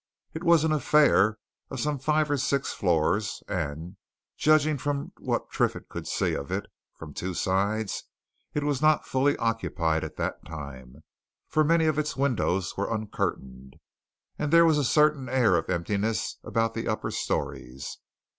It 0.33 0.43
was 0.43 0.63
an 0.63 0.71
affair 0.71 1.37
of 1.69 1.79
some 1.79 1.99
five 1.99 2.31
or 2.31 2.37
six 2.37 2.73
floors, 2.73 3.43
and 3.47 3.97
judging 4.35 4.79
from 4.79 5.11
what 5.19 5.51
Triffitt 5.51 5.89
could 5.89 6.07
see 6.07 6.33
of 6.33 6.51
it 6.51 6.65
from 6.95 7.13
two 7.13 7.35
sides, 7.35 8.05
it 8.55 8.63
was 8.63 8.81
not 8.81 9.05
fully 9.05 9.37
occupied 9.37 10.03
at 10.03 10.15
that 10.15 10.43
time, 10.43 11.03
for 11.47 11.63
many 11.63 11.85
of 11.85 11.99
its 11.99 12.17
windows 12.17 12.75
were 12.75 12.91
uncurtained, 12.91 13.75
and 14.39 14.51
there 14.51 14.65
was 14.65 14.79
a 14.79 14.83
certain 14.83 15.29
air 15.29 15.55
of 15.55 15.69
emptiness 15.69 16.39
about 16.43 16.73
the 16.73 16.87
upper 16.87 17.11
storeys. 17.11 17.99